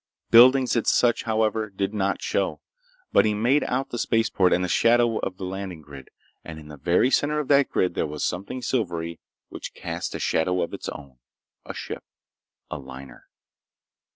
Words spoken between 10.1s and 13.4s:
a shadow of its own. A ship. A liner.